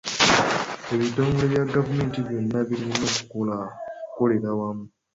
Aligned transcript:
Ebtongole 0.93 1.45
bya 1.51 1.63
gavumenti 1.73 2.17
byonna 2.25 2.59
birina 2.67 2.95
okukolera 3.09 4.47
awamu. 4.53 4.85